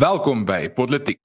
[0.00, 1.18] Welkom by Politiek.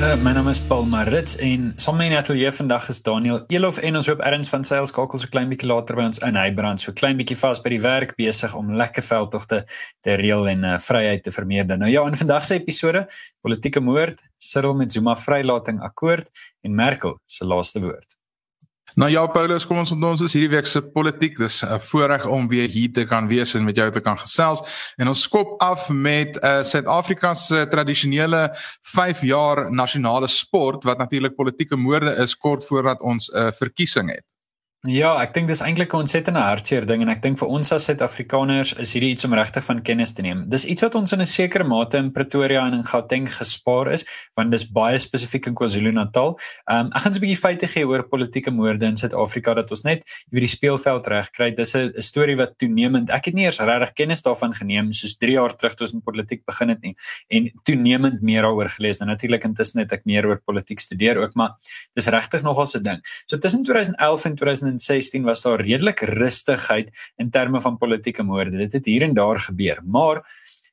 [0.00, 3.82] Uh, my naam is Paul Marits en saam met my atelier vandag is Daniel Elof
[3.84, 6.46] en ons hoop erns van sales skakel so klein bietjie later by ons in hy
[6.56, 9.58] brand so klein bietjie vas by die werk besig om lekker veldtogte
[10.00, 11.76] te reël en uh, vryheid te vermeerder.
[11.82, 13.04] Nou ja, in vandag se episode
[13.44, 16.32] politieke moord, Cyril met Zuma vrylating akkoord
[16.64, 18.19] en Merkel se laaste woord.
[18.94, 21.36] Nou ja Paulus, kom ons ontdons is hierdie week se politiek.
[21.38, 24.62] Dis 'n voorreg om weer hier te kan wees en met jou te kan gesels.
[24.96, 31.34] En ons skop af met uh, Suid-Afrika se tradisionele 5 jaar nasionale sport wat natuurlik
[31.34, 34.24] politieke moorde is kort voordat ons 'n uh, verkiesing het.
[34.88, 37.84] Ja, ek dink dis eintlik 'n ontsettende hartseer ding en ek dink vir ons as
[37.84, 40.48] Suid-Afrikaners is hierdie iets om regtig van kennis te neem.
[40.48, 44.06] Dis iets wat ons in 'n sekere mate in Pretoria en in Gauteng gespaar is,
[44.36, 46.38] want dis baie spesifiek in KwaZulu-Natal.
[46.70, 49.82] Ehm um, ek gaan 'n bietjie feite gee oor politieke moorde in Suid-Afrika dat ons
[49.82, 50.00] net
[50.32, 51.50] oor die speelveld reg kry.
[51.54, 53.10] Dis 'n storie wat toenemend.
[53.10, 56.00] Ek het nie eers regtig kennis daarvan geneem soos 3 jaar terug toe ons in
[56.00, 56.96] politiek begin het nie
[57.28, 59.00] en toenemend meer daaroor gelees.
[59.00, 61.50] En natuurlik intussen het ek meer oor politiek studeer ook, maar
[61.94, 63.00] dis regtig nogal 'n ding.
[63.26, 68.56] So tussen 2011 en 2000 2016 was daar redelik rustigheid in terme van politieke moorde.
[68.56, 70.22] Dit het hier en daar gebeur, maar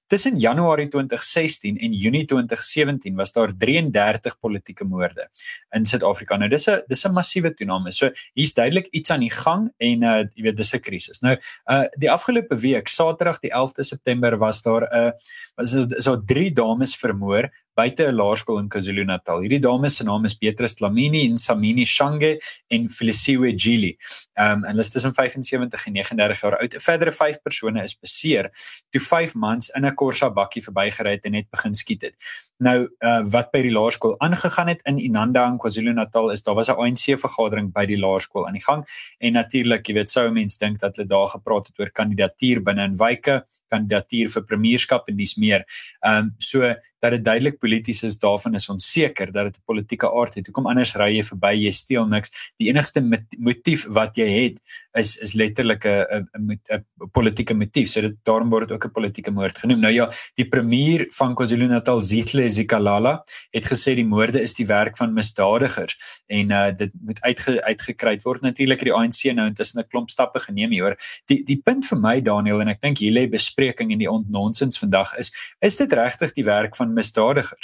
[0.07, 5.27] tussen Januarie 2016 en Junie 2017 was daar 33 politieke moorde
[5.75, 6.37] in Suid-Afrika.
[6.37, 7.91] Nou dis 'n dis 'n massiewe toename.
[7.91, 11.19] So hier's duidelik iets aan die gang en uh jy weet dis 'n krisis.
[11.19, 15.11] Nou uh die afgelope week, Saterdag die 11de September was daar 'n uh,
[15.55, 19.41] was so drie dames vermoor buite 'n laerskool in KwaZulu-Natal.
[19.45, 23.95] Hierdie dames se name is Beatrice Dlamini en Samini Shange en Felisiwe Jili.
[24.33, 26.75] Ehm um, en hulle is tussen 75 en 39 jaar oud.
[26.81, 28.49] Verdere 5 persone is beseer
[28.89, 32.15] toe 5 mans in 'n Corsa bakkie verbygery het en net begin skiet het.
[32.57, 36.69] Nou uh, wat by die laerskool aangegaan het in Inanda in KwaZulu-Natal is daar was
[36.69, 38.85] 'n ANC vergadering by die laerskool aan die gang
[39.19, 42.83] en natuurlik, jy weet, sou mense dink dat hulle daar gepraat het oor kandidatuur binne
[42.83, 45.65] in wyke, kandidatuur vir premierskap en dis meer.
[46.01, 49.65] Ehm um, so dat dit duidelik polities is daarvan is ons seker dat dit 'n
[49.65, 50.47] politieke aard het.
[50.47, 52.31] Hoekom anders ry jy verby, jy steel niks.
[52.59, 53.01] Die enigste
[53.37, 54.57] motief wat jy het
[54.95, 57.89] is is letterlik 'n 'n 'n politieke motief.
[57.89, 59.79] So dit daarom word dit ook 'n politieke moord genoem.
[59.79, 64.97] Nou ja, die premier van KwaZulu-Natal, Zihle Zikalala, het gesê die moorde is die werk
[64.97, 65.95] van misdadigers
[66.27, 68.41] en uh dit moet uitge, uitgekry word.
[68.41, 70.97] Natuurlik die ANC nou intussen 'n klomp stappe geneem hier.
[71.25, 74.77] Die die punt vir my Daniel en ek dink hier lê bespreking in die ontnonsens
[74.77, 75.31] vandag is
[75.61, 77.56] is dit regtig die werk van misdadigers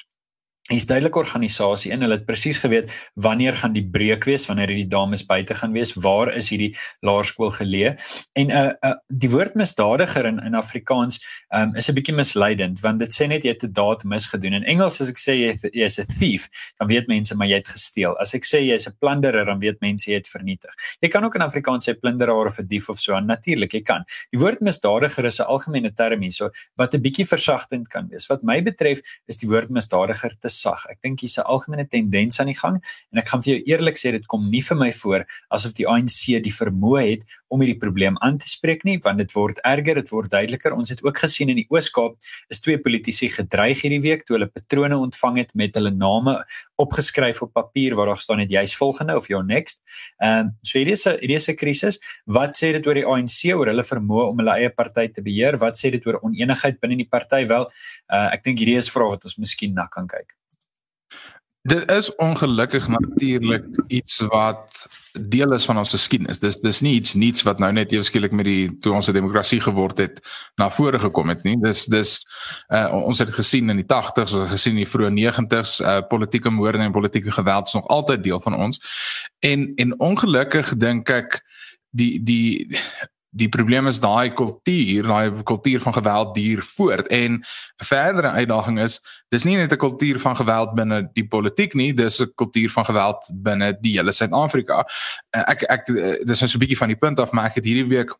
[0.74, 4.90] hier's duidelike organisasie in hulle het presies geweet wanneer gaan die breek wees wanneer hierdie
[4.92, 6.74] dames buite gaan wees waar is hierdie
[7.06, 7.96] laerskool geleë.
[8.36, 11.20] En 'n uh, uh, die woord misdadiger in in Afrikaans
[11.56, 14.64] um, is 'n bietjie misleidend want dit sê net jy het 'n daad misgedoen in
[14.64, 18.18] Engels as ek sê jy jy's 'n thief dan weet mense maar jy het gesteel.
[18.20, 20.74] As ek sê jy's 'n plunderer dan weet mense jy het vernietig.
[21.02, 24.04] Jy kan ook in Afrikaans sê plunderaar of 'n dief of so natuurlik jy kan.
[24.32, 28.28] Die woord misdadiger is 'n algemene term hierso wat 'n bietjie versagtend kan wees.
[28.28, 30.86] Wat my betref is die woord misdadiger te sag.
[30.92, 32.80] Ek dink hier's 'n algemene tendens aan die gang
[33.12, 35.88] en ek gaan vir jou eerlik sê dit kom nie vir my voor asof die
[35.88, 40.00] ANC die vermoë het om hierdie probleem aan te spreek nie, want dit word erger,
[40.02, 40.74] dit word duideliker.
[40.74, 42.16] Ons het ook gesien in die Oos-Kaap
[42.50, 46.40] is twee politici gedreig hierdie week toe hulle patrone ontvang het met hulle name
[46.82, 49.84] opgeskryf op papier waar daar staan net jy's volgende of your next.
[50.22, 52.00] Ehm um, so hierdie is 'n hierdie is 'n krisis.
[52.26, 55.58] Wat sê dit oor die ANC oor hulle vermoë om hulle eie party te beheer?
[55.58, 57.46] Wat sê dit oor onenigheid binne die party?
[57.46, 57.68] Wel,
[58.14, 60.34] uh, ek dink hierdie is vrae wat ons miskien na kan kyk.
[61.64, 66.40] Dit is ongelukkig natuurlik iets wat deel is van ons geskiedenis.
[66.40, 69.60] Dis dis nie iets niets wat nou net eweskielik met die toe ons 'n demokrasie
[69.64, 70.20] geword het
[70.56, 71.56] na vore gekom het nie.
[71.62, 72.28] Dis dis
[72.68, 76.02] uh, ons het gesien in die 80s, ons het gesien in die vroeë 90s, uh,
[76.10, 78.80] politieke moorde en politieke geweld is nog altyd deel van ons.
[79.40, 81.44] En en ongelukkig dink ek
[81.90, 82.80] die die
[83.34, 88.80] die probleem is daai kultuur, daai kultuur van geweld duur voort en 'n verdere uitdaging
[88.80, 92.70] is dis nie net 'n kultuur van geweld binne die politiek nie, dis 'n kultuur
[92.70, 94.86] van geweld binne die hele Suid-Afrika.
[95.30, 97.56] Eh, ek ek eh, dis net so 'n bietjie van die punt af maar ek
[97.56, 98.16] het hierdie week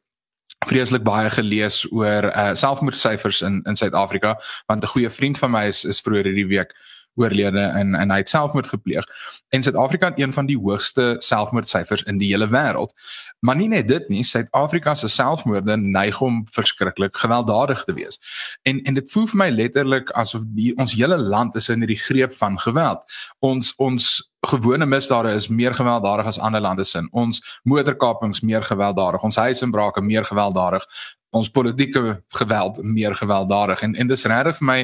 [0.66, 5.66] vreeslik baie gelees oor uh, selfmoordsyfers in in Suid-Afrika want 'n goeie vriend van my
[5.68, 6.74] is is vroeër hierdie week
[7.16, 9.06] oorlede en en hy het selfmoord gepleeg.
[9.50, 12.94] En Suid-Afrika het een van die hoogste selfmoordsyfers in die hele wêreld.
[13.40, 18.20] Maar nie net dit nie, Suid-Afrika se selfmoorde neig om verskriklik gewelddadig te wees.
[18.62, 22.00] En en dit voel vir my letterlik asof die, ons hele land is in hierdie
[22.00, 23.04] greep van geweld.
[23.40, 24.14] Ons ons
[24.48, 27.02] gewone misdade is meer gewelddadig as ander lande se.
[27.12, 30.88] Ons motorkapings meer gewelddadig, ons huisinbrake meer gewelddadig
[31.34, 34.80] ons politieke geweld meer gewelddadig en en dis regtig vir my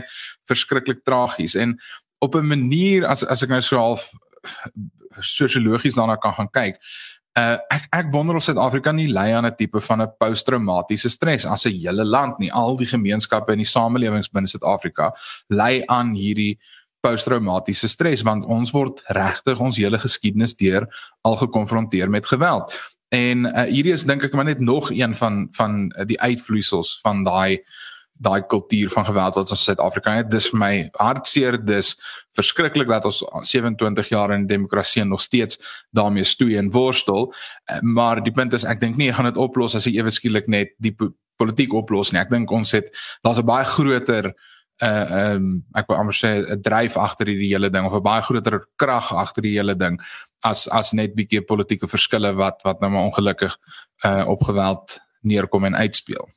[0.49, 1.75] verskriklik tragies en
[2.19, 4.11] op 'n manier as as ek nou so half
[5.19, 6.79] sosiologies daarna kan gaan kyk
[7.37, 11.45] Uh ek ek wonder of Suid-Afrika nie lei aan 'n tipe van 'n posttraumatiese stres
[11.45, 12.51] as 'n hele land nie.
[12.51, 15.15] Al die gemeenskappe in die samelewings binne Suid-Afrika
[15.47, 16.59] lei aan hierdie
[17.01, 20.87] posttraumatiese stres want ons word regtig ons hele geskiedenis deur
[21.21, 22.73] al gekonfronteer met geweld.
[23.09, 26.99] En uh, hierdie is dink ek maar net nog een van van uh, die uitvloeisels
[27.01, 27.63] van daai
[28.19, 30.29] daai kultuur van geweld wat ons in Suid-Afrika het.
[30.31, 31.93] Dis vir my hartseer, dis
[32.35, 35.59] verskriklik dat ons 27 jaar in demokrasie nog steeds
[35.95, 37.31] daarmee stoei en worstel.
[37.71, 40.11] Uh, maar die punt is ek dink nie jy gaan dit oplos as jy ewe
[40.11, 42.19] skielik net die po politiek oplos nie.
[42.19, 42.89] Ek dink ons het
[43.23, 44.33] daar's 'n baie groter
[44.83, 48.03] uh ehm um, ek wil amper sê 'n dryf agter hierdie hele ding of 'n
[48.03, 49.99] baie groter krag agter die hele ding
[50.43, 53.57] as as net bietjie politieke verskille wat wat nou maar ongelukkig
[54.05, 56.29] uh op geweld neerkom en uitspeel.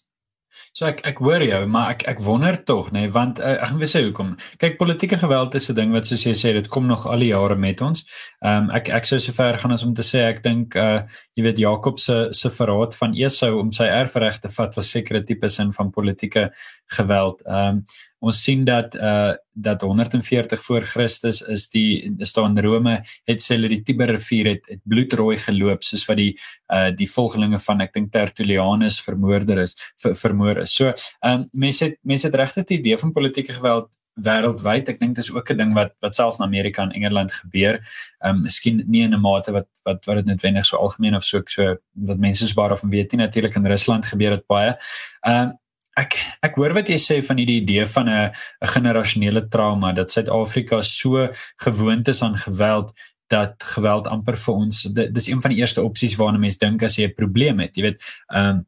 [0.73, 3.73] So ek ek hoor jou, maar ek ek wonder tog, nê, nee, want uh, ek
[3.73, 4.35] gaan sê hoekom.
[4.61, 7.33] Kyk, politieke geweld is 'n ding wat soos jy sê, dit kom nog al die
[7.33, 8.05] jare met ons.
[8.45, 11.03] Ehm um, ek ek sou sover gaan as om te sê ek dink uh
[11.37, 15.23] jy weet Jakob se se verraad van Esau om sy erfreg te vat was sekere
[15.23, 16.51] tipe sin van politieke
[16.97, 17.43] geweld.
[17.47, 17.85] Ehm um,
[18.23, 22.95] ons sien dat uh dat 140 voor Christus is die staan Rome
[23.29, 26.31] het sê hulle die Tiber rivier het, het bloedrooi geloop soos wat die
[26.73, 30.77] uh die volgelinge van ek dink Tertullianus vermoorder is ver, vermoor is.
[30.79, 33.91] So ehm um, mense het mense het regtig die idee van politieke geweld
[34.21, 34.89] wêreldwyd.
[34.93, 37.81] Ek dink dis ook 'n ding wat wat selfs in Amerika en Engeland gebeur.
[38.21, 41.25] Ehm um, miskien nie in 'n mate wat wat wat dit noodwendig so algemeen of
[41.25, 43.21] so so wat mense baie van weet nie.
[43.21, 44.77] Natuurlik in Rusland gebeur dit baie.
[45.21, 45.59] Ehm um,
[46.01, 48.31] ek ek hoor wat jy sê van hierdie idee van 'n
[48.63, 52.93] 'n generasionele trauma dat Suid-Afrika so gewoond is aan geweld
[53.29, 56.97] dat geweld amper vir ons dis een van die eerste opsies waarna mense dink as
[56.97, 58.67] jy 'n probleem het jy weet ehm um,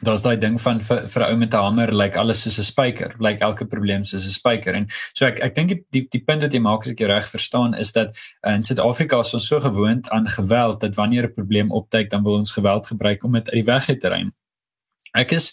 [0.00, 2.58] daar's daai ding van vir, vir 'n ou met 'n hamer lyk like alles soos
[2.58, 4.74] 'n spyker lyk like elke probleem soos 'n spyker.
[4.74, 7.08] En so ek ek dink die, die die punt wat jy maak as ek jou
[7.08, 8.16] reg verstaan is dat
[8.46, 12.22] uh, in Suid-Afrika is ons so gewoond aan geweld dat wanneer 'n probleem opduik dan
[12.22, 14.32] wil ons geweld gebruik om dit uit die weg te ruim.
[15.12, 15.52] Ek is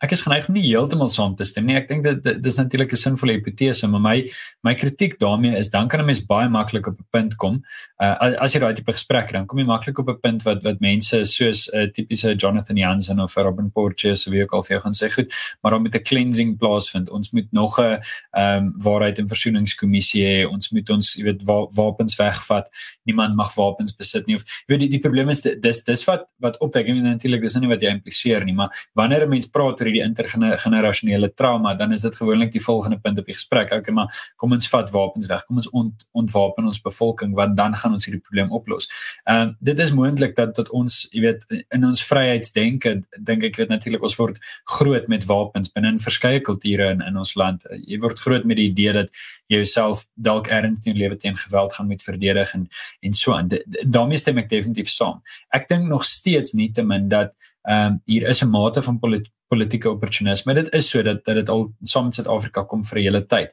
[0.00, 1.76] ek is geneig om nie heeltemal saam te stem nie.
[1.76, 4.28] Ek dink dit dis natuurlik 'n sinvolle hipotese, maar my
[4.62, 7.62] my kritiek daarmee is dan kan 'n mens baie maklik op 'n punt kom.
[8.02, 10.80] Uh as jy daai tipe gesprek dan kom jy maklik op 'n punt wat wat
[10.80, 14.76] mense soos 'n uh, tipiese Jonathan Jansen of Robin Porteous of wie ook al vir
[14.76, 15.32] jou gaan sê goed,
[15.62, 17.10] maar dan met 'n cleansing plaasvind.
[17.10, 18.00] Ons moet nog 'n
[18.32, 20.48] ehm um, waarheid en versoeningskommissie hê.
[20.48, 22.68] Ons moet ons, jy weet, wa wapens wegvat.
[23.04, 26.26] Niemand mag wapens besit nie of jy weet die, die probleem is dis dis wat
[26.38, 29.67] wat optek en natuurlik dis nie wat jy impliseer nie, maar wanneer 'n mens praat
[29.68, 33.72] praat oor hierdie intergenerasionele trauma, dan is dit gewoonlik die volgende punt op die gesprek.
[33.72, 35.44] Okay, maar kom ons vat wapens weg.
[35.46, 38.88] Kom ons ont, ontwapen ons bevolking want dan gaan ons hierdie probleem oplos.
[39.24, 41.44] Ehm uh, dit is moontlik dat dat ons, jy weet,
[41.74, 44.38] in ons vryheidsdenke dink ek weet natuurlik ons word
[44.78, 47.66] groot met wapens binne in verskeie kulture in in ons land.
[47.86, 49.12] Jy word groot met die idee dat
[49.48, 52.68] jy jouself dalk erns in jou lewe teen geweld gaan moet verdedig en
[53.02, 53.50] en so aan.
[53.84, 55.22] daarmee stem ek definitief saam.
[55.54, 57.34] Ek dink nog steeds nie te min dat
[57.68, 60.54] ehm um, hier is 'n mate van polit politieke opportunisme.
[60.54, 63.52] Dit is so dat dat dit al saam met Suid-Afrika kom vir 'n hele tyd.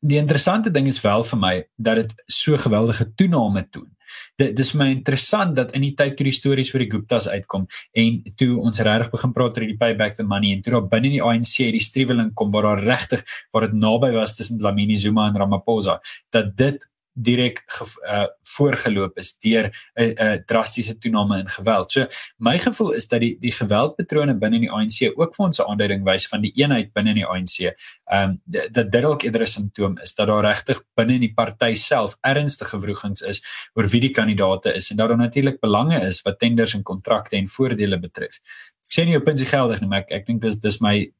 [0.00, 3.90] Die interessante ding is wel vir my dat dit so geweldige toename toon.
[4.36, 7.66] Dit dis my interessant dat in die tyd toe die stories oor die Guptas uitkom
[7.92, 11.10] en toe ons regtig begin praat oor die payback the money en toe daar binne
[11.10, 15.28] die ANC die striweling kom waar daar regtig waar dit naby was tussen Dlamini Zuma
[15.28, 17.62] en Ramaphosa dat dit direk
[18.02, 21.92] uh, voorgeloop is deur 'n uh, uh, drastiese toename in geweld.
[21.92, 22.06] So
[22.36, 26.04] my gevoel is dat die die geweldpatrone binne die ANC ook vir ons 'n aanduiding
[26.04, 27.74] wys van die eenheid binne die ANC.
[28.04, 31.74] Ehm um, dat dit dalk eerder 'n simptoom is dat daar regtig binne die party
[31.74, 33.42] self ernstige wrogings is
[33.74, 37.36] oor wie die kandidaate is en dat daar natuurlik belange is wat tenders en kontrakte
[37.36, 38.38] en voordele betref.
[38.84, 41.12] Ek sê nie op punt is geldig nie, maar ek ek dink dis dis my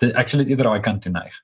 [0.00, 1.34] ek sal dit eerder daai kant toe neig.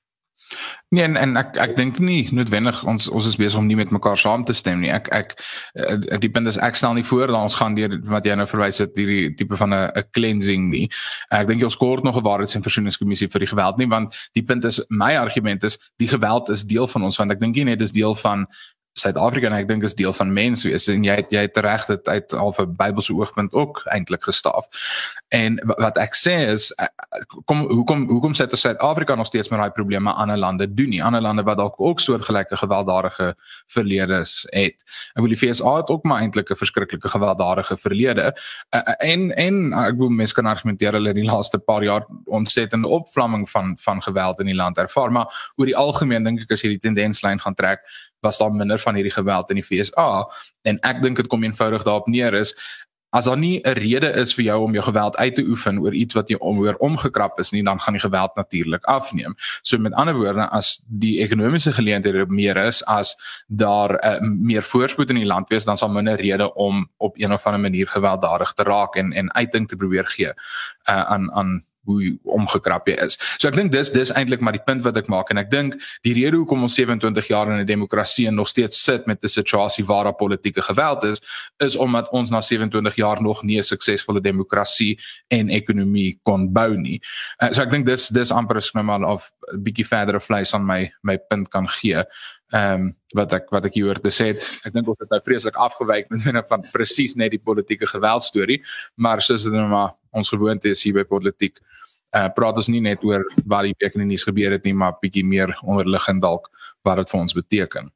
[0.93, 3.91] Nee en, en ek ek dink nie noodwendig ons ons is besig om nie met
[3.91, 4.91] mekaar saam te stem nie.
[4.93, 5.33] Ek ek
[5.73, 8.45] eh, die punt is ek stel nie voor dat ons gaan deur wat jy nou
[8.49, 10.85] verwys het hierdie tipe van 'n 'n cleansing nie.
[11.31, 14.43] Ek dink ons kort nog 'n waarheids- en versoeningskommissie vir die geweld nie want die
[14.43, 17.65] punt is my argument is die geweld is deel van ons want ek dink nie
[17.65, 18.45] net dis deel van
[18.95, 22.33] Suid-Afrika en ek dink is deel van menswees en jy jy het reg dit uit
[22.33, 24.69] al 'n Bybelse oogpunt ook eintlik gestaaf.
[25.35, 26.87] En wat ek sê is eh,
[27.45, 31.03] kom hoekom hoekom sê dit Suid-Afrika nog steeds met daai probleme ander lande doen nie.
[31.03, 33.35] Ander lande wat dalk ook soortgelyke gewelddadige
[33.67, 34.79] verledes het.
[35.13, 38.33] Ek wil die FSA het ook maar eintlik 'n verskriklike gewelddadige verlede.
[38.69, 42.05] Eh, eh, en en ek wil mense kan argumenteer hulle in die laaste paar jaar
[42.25, 46.51] ontsettende opvlamming van van geweld in die land ervaar, maar oor die algemeen dink ek
[46.51, 47.83] as jy die tendenslyn gaan trek
[48.25, 50.09] was daar minder van hierdie geweld in die FSA
[50.71, 52.55] en ek dink dit kom eenvoudig daarop neer is
[53.15, 55.93] as daar nie 'n rede is vir jou om jou geweld uit te oefen oor
[55.93, 59.35] iets wat jy oor omgekrap is nie, dan gaan die geweld natuurlik afneem.
[59.61, 63.15] So met ander woorde, as die ekonomiese geleenthede meer is, as
[63.47, 67.33] daar uh, meer voorspoed in die land wees, dan sal minder rede om op een
[67.33, 70.33] of ander manier gewelddadig te raak en en uiting te probeer gee
[70.89, 73.17] uh, aan aan hoe omgekrap jy is.
[73.37, 75.77] So ek dink dis dis eintlik maar die punt wat ek maak en ek dink
[76.07, 79.27] die rede hoekom ons 27 jaar in 'n demokrasie en nog steeds sit met 'n
[79.27, 81.21] situasie waar daar politieke geweld is,
[81.57, 86.77] is omdat ons na 27 jaar nog nie 'n suksesvolle demokrasie en ekonomie kon bou
[86.77, 87.01] nie.
[87.41, 89.19] Uh, so ek dink dis dis amper is nou maar 'n
[89.63, 92.03] bietjie verdere vleis aan my my punt kan gee.
[92.53, 94.27] Ehm um, wat ek wat ek hier hoor te sê,
[94.67, 98.23] ek dink ons het nou vreeslik afgewyk met binne van presies net die politieke geweld
[98.23, 98.59] storie,
[98.95, 101.57] maar soos dit nou maar ons gewoonte is hier by politiek,
[102.15, 104.75] uh, praat ons nie net oor wat die week in die nuus gebeur het nie,
[104.77, 106.51] maar bietjie meer onderliggend dalk
[106.85, 107.89] wat dit vir ons beteken.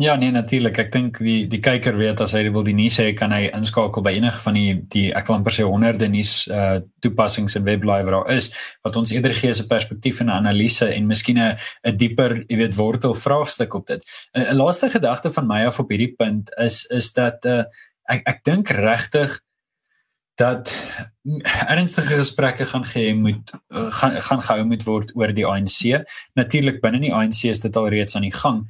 [0.00, 0.78] Ja, nee natuurlik.
[0.80, 4.04] Ek dink die die kyker weet as hy wil die nuus hê, kan hy inskakel
[4.04, 8.00] by enige van die die ek wil amper sê honderde nuus uh toepassings en webblaai
[8.06, 8.48] wat daar is
[8.86, 12.56] wat ons eerder gee 'n perspektief en 'n analise en miskien 'n 'n dieper, jy
[12.56, 14.02] weet, wortel vraagstuk op dit.
[14.34, 17.64] 'n Laaste gedagte van my af op hierdie punt is is dat uh
[18.08, 19.40] ek ek dink regtig
[20.36, 20.72] dat
[21.22, 26.02] ernstige gesprekke gaan gee moet uh, gaan gaan gehou moet word oor die ANC.
[26.34, 28.64] Natuurlik binne die ANC is dit al reeds aan die gang,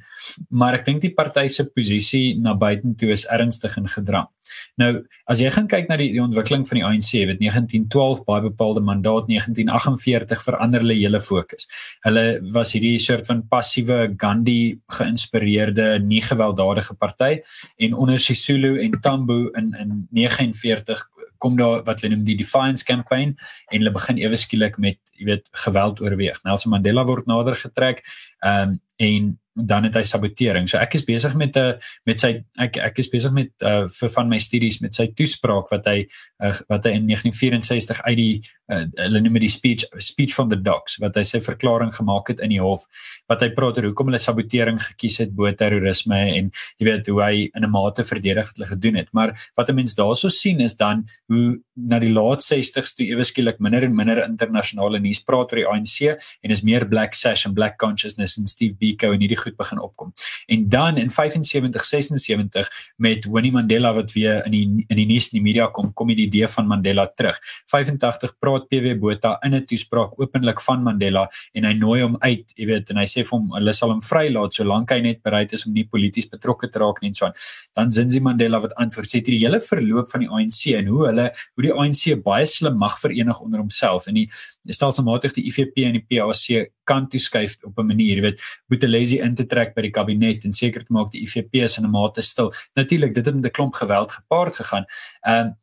[0.49, 4.29] maar ek dink die party se posisie na buitentoe is ernstig in gedrang.
[4.77, 4.91] Nou,
[5.29, 8.83] as jy gaan kyk na die, die ontwikkeling van die ANC, weet 1912 baie bepaalde
[8.85, 11.65] mandaat 1948 verander hulle hele fokus.
[12.05, 17.39] Hulle was hierdie soort van passiewe Gandhi geïnspireerde nie gewelddadige party
[17.81, 21.01] en onder Sisulu en Tambo in in 49
[21.43, 23.35] kom daar wat hulle noem die defiance campaign
[23.69, 26.39] en hulle begin ewe skielik met jy weet geweld oorweeg.
[26.47, 28.03] Nelson Mandela word nader getrek
[28.45, 30.67] um, en dan het hy sabotering.
[30.69, 31.73] So ek is besig met 'n uh,
[32.05, 35.69] met sy ek ek is besig met uh vir van my studies met sy toespraak
[35.69, 36.07] wat hy
[36.41, 38.41] uh, wat hy in 1964 uit die
[38.71, 42.27] uh, hulle noem dit die speech speech from the docs wat hy sy verklaring gemaak
[42.27, 42.85] het in die hof
[43.29, 47.21] wat hy praat oor hoekom hulle sabotering gekies het bo terrorisme en jy weet hoe
[47.21, 49.09] hy in 'n mate verdedig het hulle gedoen het.
[49.13, 53.23] Maar wat 'n mens daarso sien is dan hoe na die laat 60s toe ewe
[53.23, 57.45] skielik minder en minder internasionale nuus praat oor die ANC en is meer black sash
[57.45, 60.13] en black consciousness en Steve Biko en hierdie goed begin opkom.
[60.47, 65.29] En dan in 75 76 met Winnie Mandela wat weer in die in die nuus
[65.31, 67.39] in die media kom, kom die idee van Mandela terug.
[67.71, 72.53] 85 praat PW Botha in 'n toespraak openlik van Mandela en hy nooi hom uit,
[72.55, 75.53] jy weet, en hy sê vir hom hulle sal hom vrylaat solank hy net bereid
[75.53, 77.33] is om nie polities betrokke te raak nie en so aan.
[77.75, 81.31] Dan Zinzi Mandela wat antwoord sê hierdie hele verloop van die ANC en hoe hulle
[81.55, 84.27] hoe die ANC baie slim mag verenig onder homself en die
[84.69, 89.35] stelselmatig die IFP en die PAC kan toeskuif op 'n manier, jy weet, Boetelesi in
[89.35, 92.21] te trek by die kabinet en seker te maak die IFP is in 'n mate
[92.21, 92.51] stil.
[92.75, 94.85] Natuurlik, dit het met 'n klomp geweld gepaard gegaan.
[95.21, 95.55] Ehm um,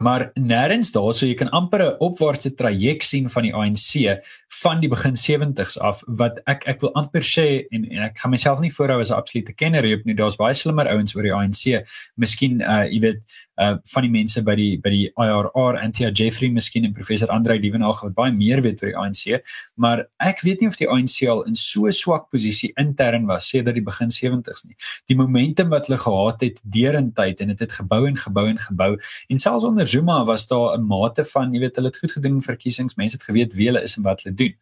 [0.00, 4.20] maar nêrens daarso jy kan amper 'n opwaartse traject sien van die ANC
[4.62, 8.30] van die begin 70s af wat ek ek wil amper sê en, en ek gaan
[8.30, 11.22] myself nie voorhou as 'n absolute kenner hier op nie daar's baie slimmer ouens oor
[11.22, 11.84] die ANC
[12.16, 13.20] miskien uh jy weet
[13.60, 17.58] uh van die mense by die by die IRR Anthea Jeffrey miskien en professor Andre
[17.60, 19.44] Dievenage wat baie meer weet oor die ANC
[19.76, 23.76] maar ek weet nie of die ANC al in so swak posisie intern was sedert
[23.76, 24.76] die begin 70s nie.
[25.10, 28.58] Die momentum wat hulle gehad het deurentyd en dit het, het gebou en gebou en
[28.58, 28.90] gebou
[29.28, 32.38] en selfs onder Zuma was daar 'n mate van jy weet hulle het goed gedoen
[32.38, 34.54] in verkiesings mense het geweet wie hulle is en wat hulle doen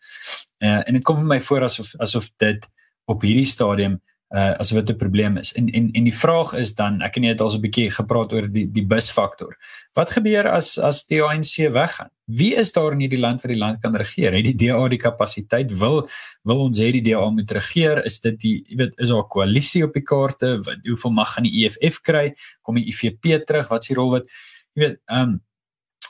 [0.65, 2.69] uh en dit kom vir my voor asof asof dit
[3.07, 4.01] op hierdie stadium
[4.37, 5.53] uh as wat 'n probleem is.
[5.53, 7.91] En en en die vraag is dan, ek en jy het al so 'n bietjie
[7.91, 9.57] gepraat oor die die busfaktor.
[9.95, 12.11] Wat gebeur as as die ANC weggaan?
[12.27, 14.33] Wie is daar in hierdie land vir die land kan regeer?
[14.33, 16.09] Het die DA die kapasiteit wil
[16.45, 18.05] wil ons hê die DA moet regeer?
[18.05, 20.59] Is dit die jy weet is daar 'n koalisie op die kaarte?
[20.59, 22.35] Wat hoeveel mag gaan die EFF kry?
[22.63, 23.69] Kom die IFP terug?
[23.69, 24.29] Wat is die rol wat
[24.79, 25.37] jy weet, ehm um,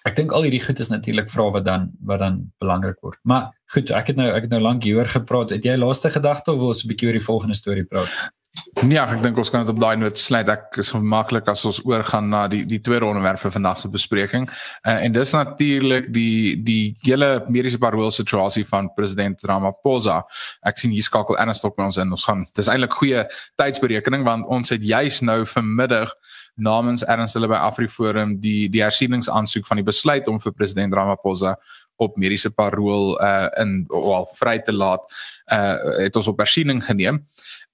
[0.06, 3.18] ek dink al hierdie goed is natuurlik vrae wat dan wat dan belangrik word.
[3.28, 5.52] Maar goed, ek het nou ek het nou lank hieroor gepraat.
[5.56, 8.12] Het jy laaste gedagte of wil ons 'n bietjie oor die volgende storie praat?
[8.88, 10.48] Ja, ek dink ons kan dit op daai noot sluit.
[10.52, 14.46] Ek is gemaklik as ons oorgaan na die die tweede onderwerp vir vandag se bespreking.
[14.86, 20.20] Uh, en dis natuurlik die die hele mediese parol situasie van president Ramaphosa.
[20.66, 22.14] Ek sien hier skakel Ernst op ons in.
[22.14, 23.24] Ons gaan dis eintlik goeie
[23.60, 26.14] tydsberekening want ons het juis nou vanmiddag
[26.58, 31.56] namens Ernst hulle by Afriforum die die hersieningsaansoek van die besluit om vir president Ramaphosa
[31.98, 35.02] op mediese parol uh in wel vry te laat
[35.52, 37.24] uh het ons op hersiening geneem.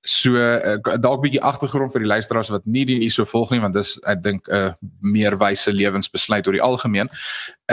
[0.04, 3.60] So uh, dalk bietjie agtergrond vir die luisteraars wat nie die nuus so volg nie
[3.64, 7.08] want dis ek dink 'n uh, meer wyse lewensbesluit oor die algemeen.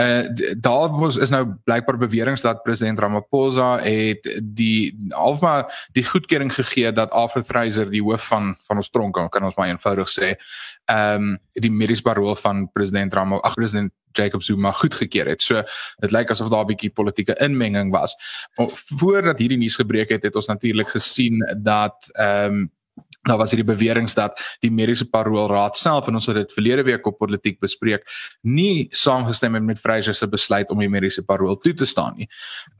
[0.00, 0.24] Uh
[0.56, 6.92] daar was is nou blykbaar beweringe dat president Ramaphosa het die alfa die goedkeuring gegee
[6.92, 10.36] dat Arthur Fraser die hoof van van ons tronk kan ons maar eenvoudig sê
[10.88, 15.42] ehm um, die mediese parol van president Ramaphosa ag president Jacob Zuma goedgekeur het.
[15.42, 15.62] So
[16.00, 18.16] dit lyk asof daar 'n bietjie politieke inmenging was.
[18.98, 22.70] Voordat hierdie nuus gebreek het, het ons natuurlik gesien dat ehm um,
[23.22, 27.06] Nou was hierdie beweringe dat die mediese paroolraad self en ons het dit verlede week
[27.06, 28.02] op politiek bespreek,
[28.42, 32.26] nie saamgestem het met Fraser se besluit om die mediese parool toe te staan nie.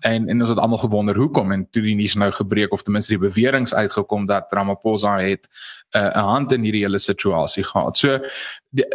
[0.01, 2.93] En en ons het almal gewonder hoekom en toe die nuus nou gebreek of ten
[2.93, 5.47] minste die beweringe uitgekom dat Ramaphosa het
[5.95, 7.97] uh, 'n hand in hierdie hele situasie gehad.
[7.97, 8.19] So
[8.71, 8.87] die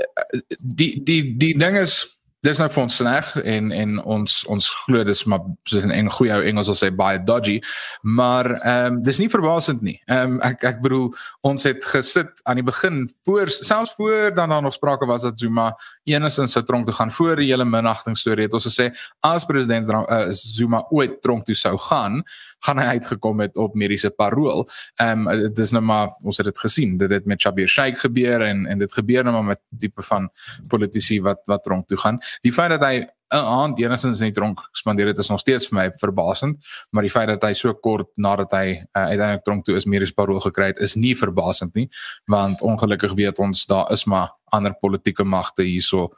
[0.60, 5.04] die die die ding is dis nou vir ons sleg en en ons ons glo
[5.08, 7.62] dis maar soos in 'n goeie ou Engels sal sê baie dodgy
[8.04, 9.98] maar ehm um, dis nie verbasend nie.
[10.06, 11.10] Ehm um, ek ek bedoel
[11.42, 15.40] ons het gesit aan die begin voor selfs voor dan daar nog sprake was dat
[15.40, 19.46] Zuma enigstens sou tronk toe gaan voor die hele minagting storie het ons gesê as
[19.46, 22.24] president uh, Zuma ooit tronk toe sou gaan
[22.66, 24.68] gaan hy uitgekom het op mediese parool.
[25.02, 28.42] Ehm um, dis nou maar ons het dit gesien dit het met Shabir Sheikh gebeur
[28.42, 30.30] en en dit gebeur nou maar met tipe van
[30.68, 32.20] politici wat wat tronk toe gaan.
[32.42, 35.76] Die feit dat hy 'n aand enigstens net tronk spandeer het is nog steeds vir
[35.78, 39.76] my verbasend, maar die feit dat hy so kort nadat hy uh, uiteindelik tronk toe
[39.76, 41.90] is mediese parool gekry het is nie verbasend nie,
[42.26, 46.14] want ongelukkig weet ons daar is maar ander politieke magte hierso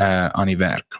[0.00, 0.96] uh aan die werk.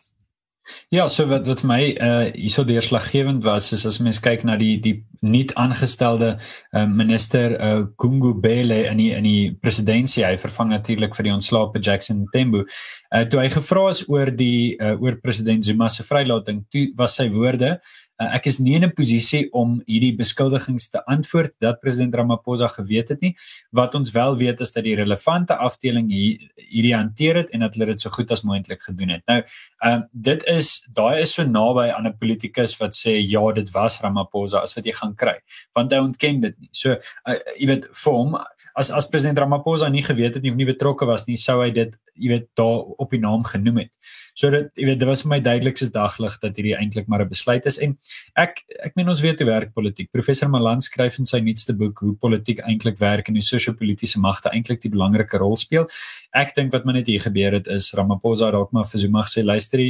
[0.91, 4.57] Ja, so wat wat vir my uh hierso deurslaggewend was is as mens kyk na
[4.57, 10.71] die die nie aangestelde uh, minister uh Gungubele in die in die presidentskap hy vervang
[10.71, 12.63] natuurlik vir die ontslape Jackson Tembo.
[13.11, 17.19] Uh toe hy gevra is oor die uh oor president Zuma se vrylating, toe was
[17.19, 17.79] sy woorde
[18.23, 22.69] Uh, ek is nie in 'n posisie om hierdie beskuldigings te antwoord dat president Ramaphosa
[22.69, 23.35] geweet het nie.
[23.71, 27.75] Wat ons wel weet is dat die relevante afdeling hier hierdie hanteer het en dat
[27.75, 29.23] hulle dit so goed as moontlik gedoen het.
[29.27, 29.43] Nou,
[29.83, 33.71] ehm uh, dit is daai is so naby aan 'n politikus wat sê ja, dit
[33.71, 35.39] was Ramaphosa as wat jy gaan kry,
[35.75, 36.69] want hy ontken dit nie.
[36.73, 38.37] So, uh, jy weet, vir hom
[38.75, 41.71] as as president Ramaphosa nie geweet het nie of nie betrokke was nie, sou hy
[41.71, 43.91] dit, jy weet, daar op die naam genoem het.
[44.35, 47.23] So dit jy weet dit was vir my duidelik soos daglig dat hierdie eintlik maar
[47.23, 47.97] 'n besluit is en
[48.37, 50.11] ek ek meen ons weet hoe werk politiek.
[50.13, 54.51] Professor Malan skryf in sy nuutste boek hoe politiek eintlik werk en hoe sosio-politiese magte
[54.53, 55.89] eintlik die belangrike rol speel.
[56.35, 59.45] Ek dink wat maar net hier gebeur het is Ramaphosa dalk maar vir Zuma sê
[59.45, 59.81] luister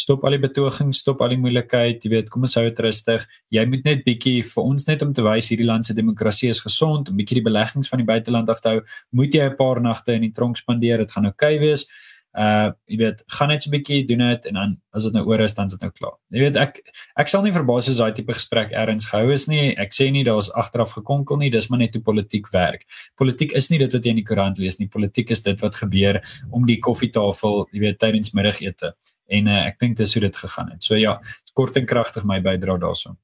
[0.00, 3.24] stop al die betogings, stop al die moeilikheid, jy weet, kom ons hou dit rustig.
[3.52, 6.62] Jy moet net bietjie vir ons net om te wys hierdie land se demokrasie is
[6.64, 8.84] gesond, om bietjie die beleggings van die buiteland af te hou,
[9.16, 11.86] moet jy 'n paar nagte in die tronk spandeer, dit gaan oukei okay wees
[12.38, 15.24] uh jy weet gaan net so 'n bietjie doen dit en dan as dit nou
[15.26, 16.16] oor is dan is dit nou klaar.
[16.30, 16.78] Jy weet ek
[17.16, 19.74] ek sal nie verbaas as daai tipe gesprek erns gehou is nie.
[19.76, 22.86] Ek sê nie daar's agteraf gekonkel nie, dis maar net hoe politiek werk.
[23.16, 24.88] Politiek is nie dit wat jy in die koerant lees nie.
[24.88, 28.94] Politiek is dit wat gebeur om die koffietafel, jy weet tydens middagete.
[29.28, 30.82] En uh, ek dink dis hoe dit gegaan het.
[30.82, 31.20] So ja,
[31.54, 33.16] kort en kragtig my bydra daaroor.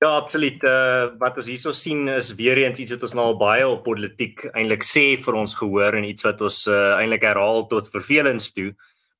[0.00, 0.62] Ja, absoluut.
[0.64, 3.82] Uh, wat ons hierso sien is weer eens iets wat ons nou al baie op
[3.84, 8.48] politiek eintlik sê vir ons gehoor en iets wat ons uh, eintlik herhaal tot vervelings
[8.56, 8.70] toe.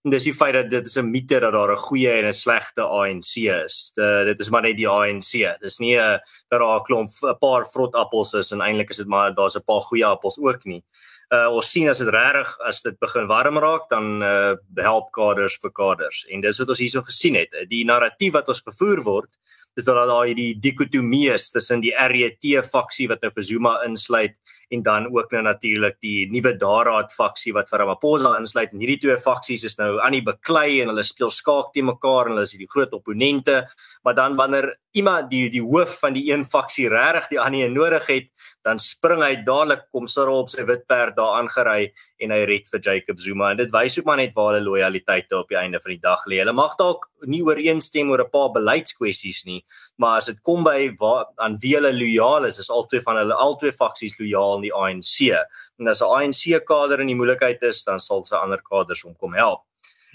[0.09, 2.33] En dis die feit dat dit is 'n mite dat daar 'n goeie en 'n
[2.33, 3.93] slegte ANC is.
[3.95, 5.61] De, dit is maar net die ANC.
[5.61, 8.91] Dis nie 'n uh, dat daar 'n klomp 'n paar vrot appels is en eintlik
[8.91, 10.83] is dit maar daar's 'n paar goeie appels ook nie.
[11.31, 15.59] Uh ons sien as dit regtig as dit begin warm raak dan uh help kaders
[15.63, 16.25] vir kaders.
[16.31, 17.55] En dis wat ons hierso gesien het.
[17.71, 19.31] Die narratief wat ons gevoer word
[19.79, 24.35] is dat daar hierdie dikotomie is tussen die RET faksie wat nou vir Zuma insluit
[24.71, 28.71] en dan ook nou natuurlik die nuwe Daraad faksie wat vir Ramaphosa insluit.
[28.73, 32.31] En hierdie twee faksies is nou aan die beklei en hulle speel skaak te mekaar
[32.31, 33.65] en hulle is die groot opponente.
[34.07, 38.07] Maar dan wanneer iemand die die hoof van die een faksie regtig die ander nodig
[38.11, 38.31] het
[38.67, 42.69] dan spring hy dadelik kom Cyril op sy wit perd daar aangery en hy red
[42.71, 45.81] vir Jacob Zuma en dit wys ook maar net waar hulle lojaliteite op die einde
[45.81, 46.41] van die dag lê.
[46.43, 49.65] Hulle mag dalk nie ooreenstem oor 'n paar beleidskwessies nie,
[49.99, 53.35] maar as dit kom by waar aan wie hulle lojaal is, is albei van hulle
[53.35, 55.33] albei faksies lojaal aan die ANC.
[55.79, 59.17] En as 'n ANC kader in die moeilikheid is, dan sal se ander kaders hom
[59.17, 59.63] kom help.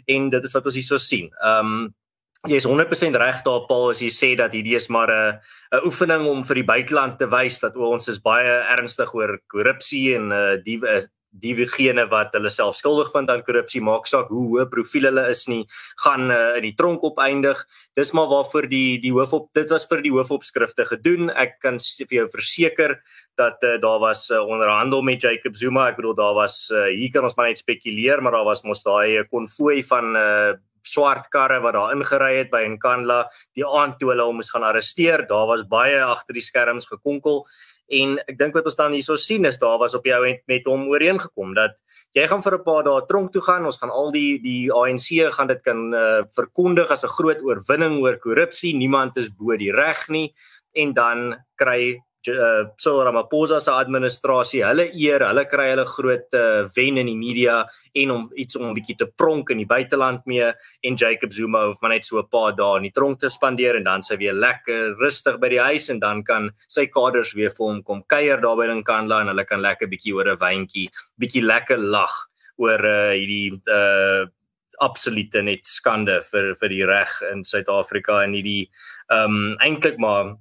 [0.08, 1.32] En dit is wat ons hierso sien.
[1.42, 1.96] Ehm um,
[2.50, 5.40] jy is 100% reg daar Paul as jy sê dat hierdie is maar 'n
[5.74, 10.16] 'n oefening om vir die buiteland te wys dat ons is baie ernstig oor korrupsie
[10.16, 11.02] en uh, die uh,
[11.42, 15.46] diegene wat hulle self skuldig vind aan korrupsie maak saak hoe hoë profiel hulle is
[15.52, 15.64] nie
[16.04, 17.62] gaan uh, in die tronk opeindig.
[17.98, 21.30] Dis maar waarvoor die die hoof op dit was vir die hoofopskrifte gedoen.
[21.30, 23.00] Ek kan vir jou verseker
[23.40, 25.90] dat uh, daar was uh, onderhandel met Jacob Zuma.
[25.92, 28.84] Ek bedoel daar was uh, hier kan ons maar net spekuleer maar daar was mos
[28.86, 30.54] daai konvooi van uh,
[30.86, 33.26] swart karre wat daar ingery het by Nkandla
[33.58, 35.26] die aand toe hulle hom moes gaan arresteer.
[35.28, 37.44] Daar was baie agter die skerms gekonkel
[37.94, 40.42] en ek dink wat ons dan hierso sien is daar was op die ou end
[40.50, 41.78] met hom ooreengekom dat
[42.16, 43.66] jy gaan vir 'n paar dae tronk toe gaan.
[43.66, 48.00] Ons gaan al die die ANC gaan dit kan uh, verkondig as 'n groot oorwinning
[48.02, 48.74] oor korrupsie.
[48.74, 50.34] Niemand is bo die reg nie
[50.74, 56.68] en dan kry uh, Cyril Ramaphosa se administrasie, hulle eer, hulle kry hulle groot uh,
[56.76, 57.62] wen in die media
[57.94, 60.52] en om iets om 'n bietjie te pronk in die buiteland mee.
[60.84, 63.76] En Jacob Zuma hoef maar net so 'n paar dae in die tronk te spandeer
[63.76, 67.50] en dan sy weer lekker rustig by die huis en dan kan sy kaders weer
[67.50, 70.90] vir hom kom kuier daar by Nkandla en hulle kan lekker bietjie oor 'n wyntjie,
[71.20, 74.26] bietjie lekker lag oor uh, hierdie uh
[74.84, 78.70] absolute net skande vir vir die reg in Suid-Afrika en hierdie
[79.14, 80.36] ehm um, eintlik maar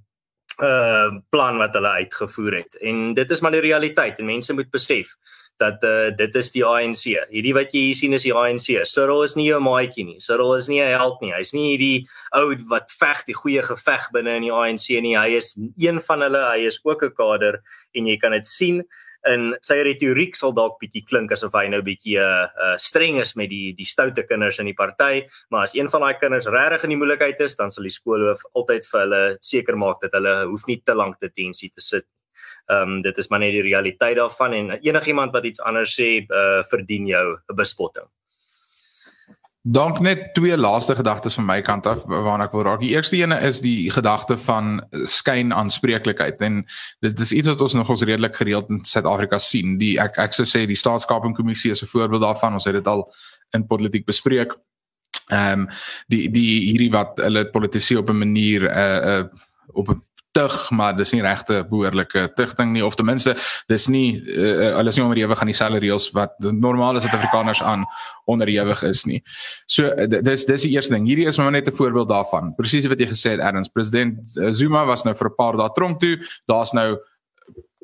[0.63, 2.77] uh plan wat hulle uitgevoer het.
[2.81, 5.17] En dit is maar die realiteit en mense moet besef
[5.59, 7.05] dat uh dit is die ANC.
[7.31, 8.69] Hierdie wat jy hier sien is die ANC.
[8.87, 10.21] Cyril is nie 'n maatjie nie.
[10.21, 11.33] Cyril is nie 'n held nie.
[11.33, 15.17] Hy's nie hierdie ou wat veg die goeie geveg binne in die ANC nie.
[15.17, 16.43] Hy is een van hulle.
[16.53, 17.63] Hy is ook 'n kader
[17.95, 18.85] en jy kan dit sien
[19.31, 23.35] in sy retoriek sal dalk bietjie klink asof hy nou bietjie uh, uh streng is
[23.41, 26.85] met die die stoute kinders in die party, maar as een van daai kinders regtig
[26.85, 30.35] in die moeilikheid is, dan sal die skoolhoof altyd vir hulle seker maak dat hulle
[30.51, 32.09] hoef nie te lank detensie te sit.
[32.73, 36.25] Ehm um, dit is maar net die realiteit daarvan en enigiemand wat iets anders sê,
[36.29, 38.09] uh verdien jou 'n bespotting.
[39.65, 42.83] Dank net twee laaste gedagtes van my kant af waarna ek wil raak.
[42.83, 46.59] Die eerste ene is die gedagte van skyn aanspreeklikheid en
[47.01, 49.79] dit is iets wat ons nog ons redelik gereeld in Suid-Afrika sien.
[49.81, 52.61] Die ek ek sou sê die staatskapingkommissie is 'n voorbeeld daarvan.
[52.61, 53.09] Ons het dit al
[53.57, 54.53] in politiek bespreek.
[55.33, 55.69] Ehm um,
[56.13, 59.25] die die hierdie wat hulle politisie op 'n manier 'n uh, eh, uh,
[59.73, 60.03] op 'n
[60.35, 63.37] tug, maar dis nie regte behoorlike tugting nie of ten minste
[63.71, 67.87] dis nie uh, hulle is nie onderhewig aan dieselfde reëls wat normale Suid-Afrikaners aan
[68.31, 69.21] onderhewig is nie.
[69.71, 71.07] So dis dis die eerste ding.
[71.07, 72.55] Hierdie is maar net 'n voorbeeld daarvan.
[72.57, 74.19] Presies wat jy gesê het Erns, president
[74.51, 76.19] Zuma was nou vir 'n paar dae tronk toe.
[76.47, 76.99] Daar's nou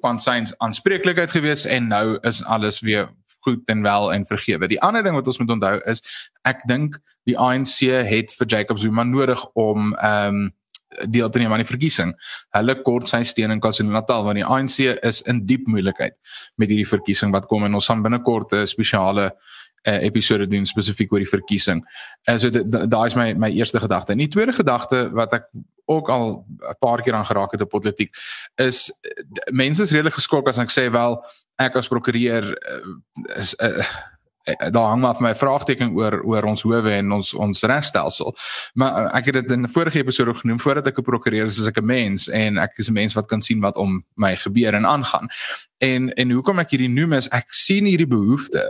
[0.00, 3.08] van syns aanspreeklikheid gewees en nou is alles weer
[3.40, 4.68] goed en wel en vergewe.
[4.68, 6.02] Die ander ding wat ons moet onthou is
[6.48, 10.58] ek dink die ANC het vir Jacob Zuma nodig om ehm um,
[11.08, 12.12] deel te neem aan die verkiesing.
[12.56, 16.16] Hulle kort sy steun in KwaZulu-Natal want die ANC is in diep moeilikheid
[16.60, 21.12] met hierdie verkiesing wat kom en ons gaan binnekort 'n spesiale uh, episode doen spesifiek
[21.12, 21.84] oor die verkiesing.
[22.26, 24.12] En so daai is my my eerste gedagte.
[24.12, 25.46] En die tweede gedagte wat ek
[25.86, 28.14] ook al 'n paar keer aan geraak het op politiek
[28.56, 28.92] is
[29.50, 31.24] mense is redelik geskok as ek sê wel
[31.58, 32.56] ek as prokureur
[33.36, 33.86] is uh, Eh,
[34.70, 38.36] daar hang maar vir my vraagteken oor oor ons howe en ons ons regstelsel.
[38.74, 41.58] Maar eh, ek het dit in 'n vorige episode genoem voordat ek 'n prokureur is,
[41.58, 44.36] is ek 'n mens en ek is 'n mens wat kan sien wat om my
[44.36, 45.28] gebeur en aangaan.
[45.78, 48.60] En en hoekom ek hierdie noem is ek sien hierdie behoefte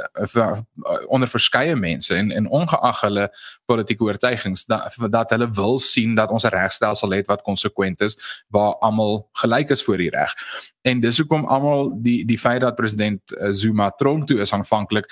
[1.08, 3.30] onder verskeie mense en en ongeag hulle
[3.66, 8.18] politieke oortuigings dat dat hulle wil sien dat ons 'n regstelsel het wat konsekwent is
[8.48, 10.34] waar almal gelyk is voor die reg.
[10.82, 15.10] En dis hoekom almal die die feit dat president eh, Zuma tronk toe is aanvanklik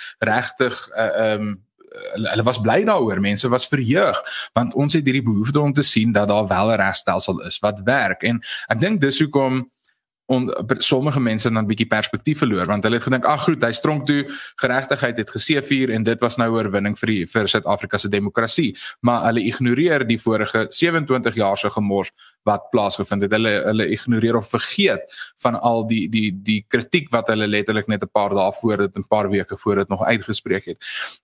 [0.59, 1.57] regtig uh, um
[2.15, 4.19] hulle was bly daaroor mense was verheug
[4.55, 7.81] want ons het hierdie behoefte om te sien dat daar wel 'n regstelsel is wat
[7.85, 8.23] werk.
[8.23, 9.71] En ek dink dis hoekom
[10.29, 13.73] on sommige mense dan 'n bietjie perspektief verloor want hulle het gedink ag goed hy
[13.73, 14.27] stronk toe.
[14.61, 18.77] Geregtigheid het geseëvier en dit was nou oorwinning vir die vir Suid-Afrika se demokrasie.
[19.01, 22.11] Maar hulle ignoreer die vorige 27 jaar se gemors
[22.43, 23.33] wat plaasgevind het.
[23.33, 25.01] Hulle hulle ignoreer of vergeet
[25.43, 28.97] van al die die die kritiek wat hulle letterlik net 'n paar dae voor dit
[28.97, 30.79] 'n paar weke voor dit nog uitgespreek het.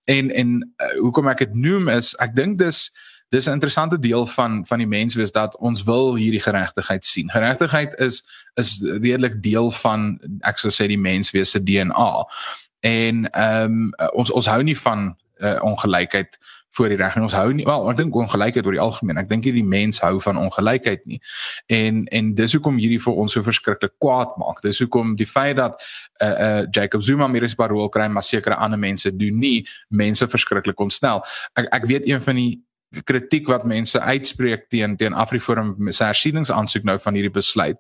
[0.05, 2.91] En en uh, hoekom ek dit noem is ek dink dis
[3.35, 7.31] dis 'n interessante deel van van die menswees dat ons wil hierdie geregtigheid sien.
[7.31, 12.29] Geregtigheid is is redelik deel van ek sou sê die menswees se DNA.
[12.81, 16.39] En ehm um, ons ons hou nie van uh, ongelykheid
[16.75, 19.19] voor die reg en ons hou nie wel ek dink ongelykheid oor die algemeen.
[19.19, 21.21] Ek dink nie die mens hou van ongelykheid nie.
[21.67, 24.61] En en dis hoekom hierdie vir ons so verskriklik kwaad maak.
[24.63, 25.83] Dis hoekom die feit dat
[26.23, 30.29] uh uh Jacob Zuma meer as parol kry maar sekere ander mense doen nie mense
[30.29, 31.25] verskriklik ontstel.
[31.55, 32.63] Ek ek weet een van die
[33.03, 37.79] kritiek wat mense uitspreek teen teen AfriForum se hersieningsaansoek nou van hierdie besluit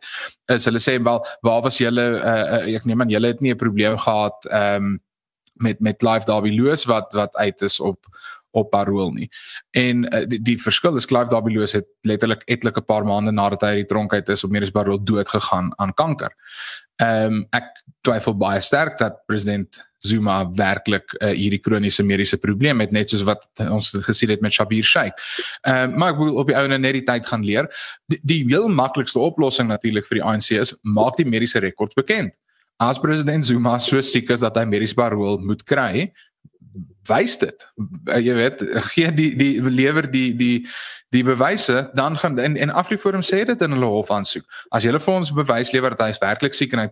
[0.52, 3.60] is hulle sê wel waar was julle uh, ek neem aan julle het nie 'n
[3.60, 4.98] probleem gehad um,
[5.54, 8.06] met met live Derby Loos wat wat uit is op
[8.54, 9.28] op parol nie.
[9.76, 13.66] En uh, die, die verskil is Clive Derby Loos het letterlik etlike paar maande nadat
[13.66, 16.34] hy uit die tronk uit is op mediese parol dood gegaan aan kanker.
[17.02, 17.72] Ehm um, ek
[18.06, 23.24] twyfel baie sterk dat president Zuma werklik uh, hierdie kroniese mediese probleem het net soos
[23.26, 25.18] wat ons dit gesien het met Shabir Sheikh.
[25.64, 27.70] Ehm uh, maar ek wil op die ouene net die tyd gaan leer.
[28.12, 32.34] Die, die heel maklikste oplossing natuurlik vir die ANC is maak die mediese rekords bekend.
[32.82, 36.10] As president Zuma so siek is dat hy mediese parol moet kry,
[37.08, 37.68] wys dit.
[38.10, 40.66] Uh, jy weet, gee die die lewer die die
[41.14, 44.44] die bewyse, dan gaan en en Afriforum sê dit in hulle hof aansoek.
[44.74, 46.88] As jy vir ons bewys lewer dat hy werklik siek en hy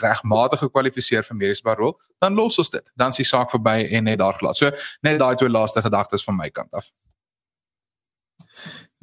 [0.00, 2.92] regmatig gekwalifiseer vir mediese beroep, dan los ons dit.
[2.96, 4.58] Dan is die saak verby en net daar glas.
[4.58, 4.70] So
[5.02, 6.88] net daai twee laaste gedagtes van my kant af.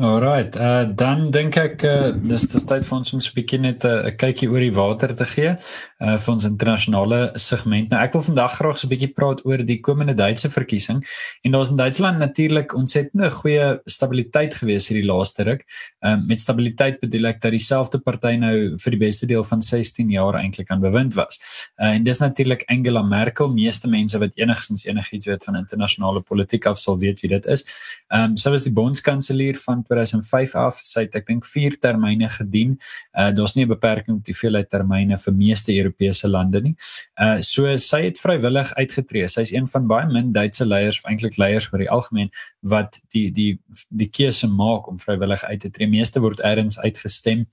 [0.01, 3.83] Alright, uh dan dink ek uh dis dis tyd vir ons om 'n bietjie net
[3.85, 7.91] uh, 'n uh, kykie oor die water te gee uh vir ons internasionale segment.
[7.91, 11.03] Nou ek wil vandag graag so 'n bietjie praat oor die komende Duitse verkiesing.
[11.45, 15.61] En daar's in Duitsland natuurlik ontsettende goeie stabiliteit gewees hierdie laaste ruk.
[16.01, 20.09] Um met stabiliteit bedoel ek dat dieselfde party nou vir die beste deel van 16
[20.09, 21.37] jaar eintlik aan bewind was.
[21.77, 23.53] Uh en dis natuurlik Angela Merkel.
[23.53, 27.63] Meeste mense wat enigsins enigiets weet van internasionale politiek af sal weet wie dit is.
[28.09, 30.79] Um sy was die bondskanselier van 2005 af.
[30.87, 32.77] Sy het ek dink 4 termyne gedien.
[33.13, 36.75] Uh daar's nie 'n beperking op die hoeveelheid termyne vir meeste Europese lande nie.
[37.19, 39.27] Uh so sy het vrywillig uitgetree.
[39.27, 42.29] Sy's een van baie min Duitse leiers of eintlik leiers oor die algemeen
[42.61, 45.87] wat die die die keuse maak om vrywillig uit te tree.
[45.87, 47.45] Meeste word eers uitgestem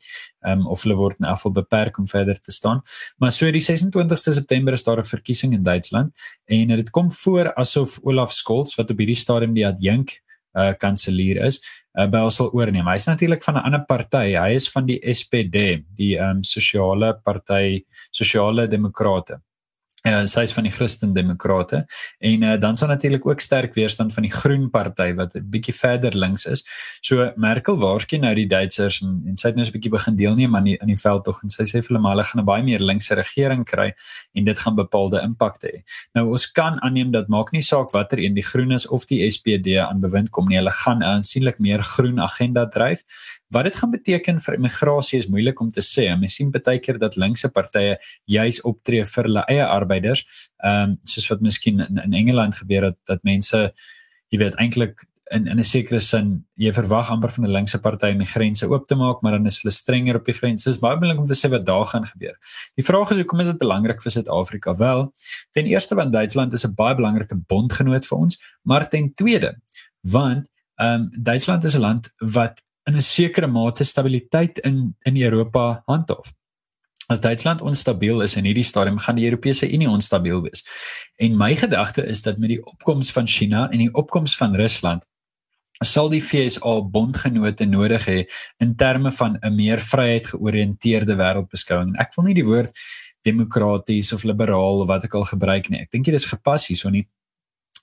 [0.46, 2.82] um, of hulle word in afval beperk om verder te staan.
[3.18, 6.12] Maar so die 26ste September is daar 'n verkiesing in Duitsland
[6.44, 10.20] en dit kom voor asof Olaf Scholz wat op hierdie stadium die adjunk
[10.54, 11.60] uh kanselier is,
[11.98, 12.86] uh, by ons sal oorneem.
[12.88, 14.36] Hy's natuurlik van 'n ander party.
[14.36, 19.40] Hy is van die SPD, die ehm um, sosiale party, sosiale demokrate
[20.06, 21.84] uh, sy is van die Christendemokrate
[22.18, 25.74] en uh, dan sal natuurlik ook sterk weerstand van die Groen party wat 'n bietjie
[25.74, 26.64] verder links is.
[27.00, 30.56] So Merkel waarskyn nou die Duitsers en, en sy het nou 'n bietjie begin deelneem
[30.56, 32.62] aan die in die veldtog en sy sê vir hulle maar hulle gaan 'n baie
[32.62, 33.92] meer linkse regering kry
[34.34, 35.82] en dit gaan bepaalde impak hê.
[36.14, 39.78] Nou ons kan aanneem dat maak nie saak watter een die Groenes of die SPD
[39.78, 43.02] aan bewind kom nie, hulle gaan 'n aansienlik meer groen agenda dryf.
[43.50, 46.08] Wat dit gaan beteken vir immigrasie is moeilik om te sê.
[46.12, 50.24] Ons sien baie keer dat linkse partye juis optree vir hulle eie arbeiders.
[50.64, 53.72] Ehm um, soos wat miskien in, in Engeland gebeur het dat mense
[54.28, 58.12] jy weet eintlik in in 'n sekere sin jy verwag amper van 'n linkse party
[58.12, 60.70] om die grense oop te maak, maar dan is hulle strenger op die grense.
[60.70, 62.36] Dis baie belangrik om te sê wat daar gaan gebeur.
[62.76, 64.76] Die vraag is hoekom is dit belangrik vir Suid-Afrika?
[64.76, 65.12] Wel,
[65.50, 69.60] ten eerste want Duitsland is 'n baie belangrike bondgenoot vir ons, maar ten tweede
[70.02, 75.16] want ehm um, Duitsland is 'n land wat in 'n sekere mate stabiliteit in in
[75.16, 76.32] Europa handhaaf.
[77.08, 80.64] As Duitsland onstabiel is in hierdie stadium, gaan die Europese Unie onstabiel wees.
[81.16, 85.06] En my gedagte is dat met die opkoms van China en die opkoms van Rusland
[85.84, 88.18] sal die FSA bondgenote nodig hê
[88.58, 91.96] in terme van 'n meer vryheid georiënteerde wêreldbeskouing.
[91.98, 92.72] Ek wil nie die woord
[93.22, 95.80] demokraties of liberaal of wat ek al gebruik nie.
[95.80, 97.06] Ek dink dit is gepas hierso nie.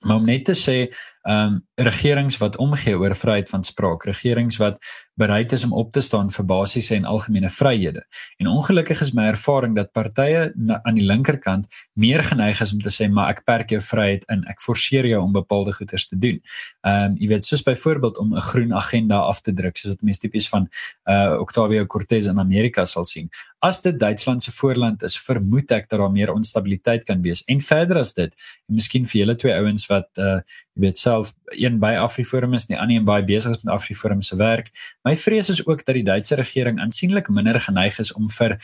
[0.04, 0.92] Maar om net te sê,
[1.26, 4.78] ehm um, regerings wat omgee oor vryheid van spraak, regerings wat
[5.20, 8.04] bereid is om op te staan vir basiese en algemene vryhede.
[8.40, 12.92] En ongelukkig is my ervaring dat partye aan die linkerkant meer geneig is om te
[12.94, 16.38] sê maar ek perk jou vryheid in, ek forceer jou om bepaalde goeders te doen.
[16.86, 20.02] Ehm um, jy weet soos byvoorbeeld om 'n groen agenda af te druk, soos wat
[20.02, 20.68] mense tipies van
[21.10, 23.28] uh Octavio Cortez in Amerika sal sien.
[23.58, 27.42] As dit Duitsland se voorland is, vermoed ek dat daar meer onstabiliteit kan wees.
[27.46, 28.34] En verder as dit,
[28.68, 30.40] en miskien vir julle twee ouens wat uh
[30.76, 31.15] jy weet self
[31.56, 34.70] een by Afriforum is, die ander een baie besig is met Afriforum se werk.
[35.06, 38.56] My vrees is ook dat die Duitse regering aansienlik minder geneig is om vir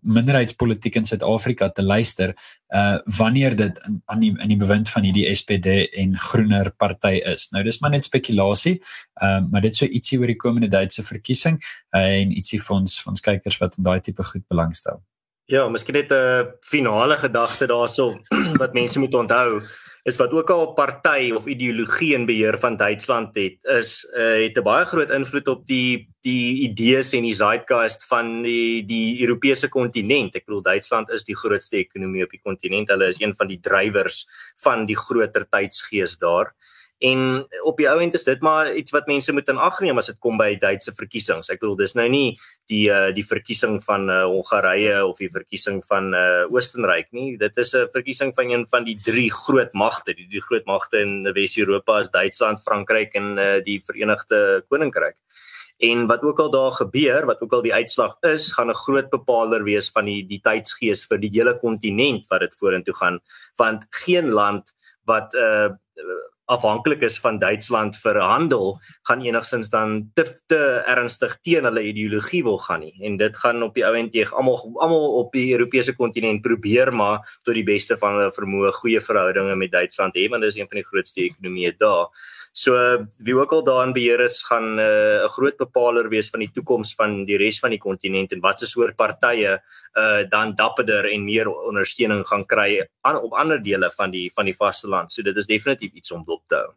[0.00, 2.34] minderheidspolitiek in Suid-Afrika te luister
[2.74, 7.20] uh wanneer dit in aan die in die bewind van hierdie SPD en Groener party
[7.34, 7.48] is.
[7.50, 8.80] Nou dis maar net spekulasie.
[9.22, 13.00] Uh, maar dit sou ietsie oor die komende Duitse verkiesing uh, en ietsie vir ons
[13.02, 15.02] van ons kykers wat in daai tipe goed belangstel.
[15.50, 18.20] Ja, miskien net 'n finale gedagte daarso
[18.62, 19.62] wat mense moet onthou
[20.08, 24.56] is wat ook al party of ideologie in beheer van Duitsland het is uh, het
[24.56, 29.68] 'n baie groot invloed op die die idees en die zeitgeist van die die Europese
[29.68, 30.34] kontinent.
[30.34, 32.88] Ek bedoel Duitsland is die grootste ekonomie op die kontinent.
[32.88, 36.52] Hulle is een van die drywers van die groter tydsgees daar.
[37.00, 39.96] En op die ou end is dit maar iets wat mense moet in ag neem
[39.96, 41.48] as dit kom by Duitse verkiesings.
[41.48, 42.34] Ek bedoel dis nou nie
[42.68, 47.38] die uh, die verkiesing van uh, Hongarye of die verkiesing van uh, Oostenryk nie.
[47.40, 50.12] Dit is 'n verkiesing van een van die drie groot magte.
[50.12, 55.16] Die drie groot magte in Wes-Europa is Duitsland, Frankryk en uh, die Verenigde Koninkryk.
[55.80, 59.08] En wat ook al daar gebeur, wat ook al die uitslag is, gaan 'n groot
[59.10, 63.20] bepaler wees van die die tydsgees vir die hele kontinent wat dit vorentoe gaan,
[63.56, 65.72] want geen land wat uh,
[66.50, 68.74] afhanklik is van Duitsland vir handel,
[69.08, 70.60] gaan enigsins dan te, te
[70.90, 72.94] ernstig teen hulle ideologie wil gaan nie.
[73.06, 76.92] En dit gaan op die ou end teeg almal almal op die Europese kontinent probeer
[76.92, 80.60] maar tot die beste van hulle vermoë goeie verhoudinge met Duitsland hê want dit is
[80.60, 82.10] een van die grootste ekonomieë daar.
[82.52, 82.74] So
[83.22, 86.94] wie ook al daarin beheer is, gaan 'n uh, groot bepaler wees van die toekoms
[86.94, 89.60] van die res van die kontinent en watse soort partye
[89.94, 94.44] uh dan dapperder en meer ondersteuning gaan kry aan op ander dele van die van
[94.44, 95.12] die vasteland.
[95.12, 96.70] So dit is definitief iets om te hou.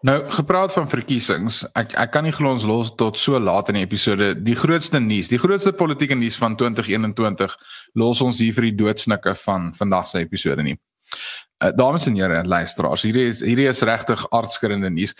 [0.00, 3.76] Nou gepraat van verkiesings, ek ek kan nie glo ons los tot so laat in
[3.76, 4.32] die episode.
[4.40, 7.56] Die grootste nuus, die grootste politieke nuus van 2021
[8.00, 10.78] los ons hier vir die doodsnikke van vandag se episode nie.
[11.60, 15.12] Uh, dames en here luisteraars, hierdie is hierdie is regtig aardskrende nuus.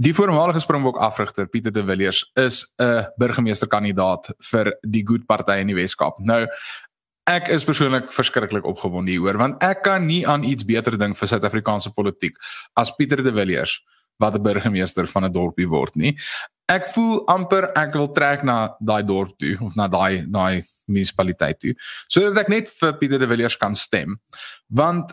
[0.00, 5.66] Die voormalige Springbok afrigter Pieter de Villiers is 'n burgemeesterkandidaat vir die Goed Party in
[5.66, 6.16] die Weskaap.
[6.18, 6.46] Nou
[7.30, 11.30] ek is persoonlik verskriklik opgewonde hieroor want ek kan nie aan iets beter dink vir
[11.30, 12.38] Suid-Afrikaanse politiek
[12.78, 13.78] as Pieter de Villiers
[14.18, 16.16] wat 'n burgemeester van 'n dorpie word nie.
[16.68, 21.58] Ek voel amper ek wil trek na daai dorp toe of na daai daai munisipaliteit
[21.58, 21.74] toe
[22.08, 24.20] sodat ek net vir Pieter de Villiers kan stem.
[24.68, 25.12] Want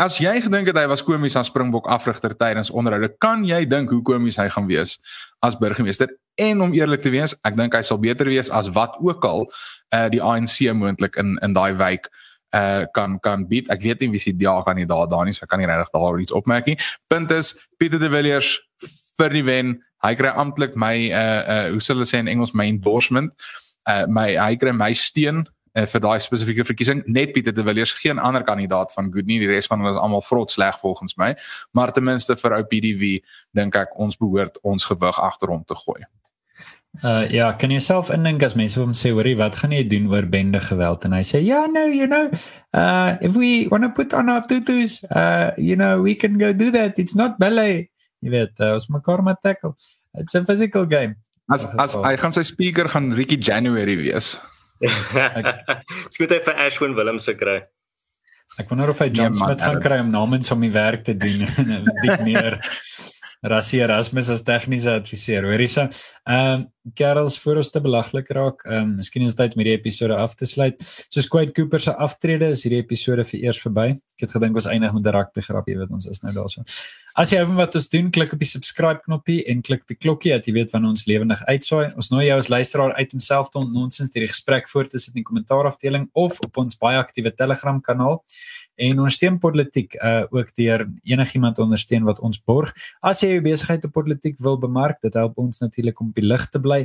[0.00, 3.90] As jy gedink het hy was komies aan Springbok afrigter tydens onderhoude, kan jy dink
[3.90, 4.94] hoe komies hy gaan wees
[5.44, 6.08] as burgemeester?
[6.40, 9.46] En om eerlik te wees, ek dink hy sal beter wees as wat ook al
[9.96, 12.08] uh die ANC moontlik in in daai wijk
[12.56, 13.68] uh kan kan bied.
[13.68, 15.68] Ek weet nie wie se dae kan nie daar daar nie, so ek kan nie
[15.68, 16.78] regtig daar iets opmerk nie.
[17.12, 18.56] Punt is Pieter de Villiers
[19.20, 19.78] vir die wen.
[20.00, 23.34] Hy kry amptelik my uh uh hoe sou hulle sê in Engels my endorsement.
[23.84, 27.02] Uh my hy kry my steun uh, vir daai spesifieke verkiesing.
[27.06, 29.40] Net Pieter de Villiers, geen ander kandidaat van Good nie.
[29.42, 31.34] Die res van hulle is almal vrot sleg volgens my.
[31.76, 33.20] Maar ten minste vir ou PDV
[33.56, 36.00] dink ek ons behoort ons gewig agter hom te gooi.
[36.98, 40.08] Uh ja, kan jy self indink as mense hom sê hoorie wat gaan jy doen
[40.10, 41.06] oor bende geweld?
[41.06, 42.26] En hy sê ja no you know
[42.74, 46.52] uh if we want to put on our tutus uh you know we can go
[46.52, 46.98] do that.
[46.98, 47.88] It's not ballet.
[48.20, 49.76] Jy weet uh, ons mekaar met tackle.
[50.18, 51.14] It's a physical game.
[51.50, 54.34] As as hy gaan sy speaker gaan Ricky January wees.
[56.10, 57.60] Skoot hy vir Ashwin Willems se kry.
[58.58, 61.14] Ek wonder of hy John nee, Smith gaan kry om namens hom die werk te
[61.14, 62.58] doen en dik meer
[63.42, 65.46] Rassie Erasmus as tegniese adviseur.
[65.48, 65.88] Hoorie so.
[66.28, 68.64] Ehm um, Karels voor ons te belaglik raak.
[68.64, 70.80] Ehm um, miskien is dit tyd om hierdie episode af te sluit.
[71.08, 73.90] Soos Quade Cooper se aftrede is hierdie episode vir eers verby.
[74.16, 76.64] Ek het gedink ons eindig met 'n rugby grap, jy weet ons is nou daarso.
[77.16, 79.88] As jy hou van wat ons doen, klik op die subscribe knoppie en klik op
[79.88, 81.94] die klokkie dat jy weet wanneer ons lewendig uitsaai.
[81.96, 85.14] Ons nooi jou as luisteraar uit om self te ontnonsens hierdie gesprek voort te sit
[85.14, 88.22] in die kommentaarafdeling of op ons baie aktiewe Telegram kanaal
[88.80, 92.72] en ons steun politiek uh ook deur enigiemand ondersteun wat ons borg.
[93.00, 96.26] As jy jou besigheid op politiek wil bemark, dit help ons natuurlik om op die
[96.26, 96.80] lig te bly.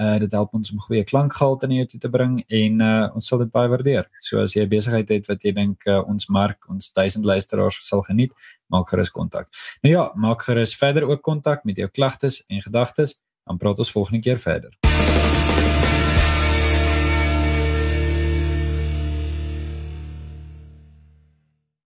[0.00, 3.32] Uh dit help ons om goeie klankgehalte na jou toe te bring en uh ons
[3.32, 4.08] sal dit baie waardeer.
[4.20, 7.80] So as jy 'n besigheid het wat jy dink uh, ons mark, ons 1000 luisteraars
[7.86, 8.32] sal geniet,
[8.68, 9.48] maak gerus kontak.
[9.82, 13.90] Nou ja, maak gerus verder ook kontak met jou klagtes en gedagtes, dan praat ons
[13.90, 14.89] volgende keer verder.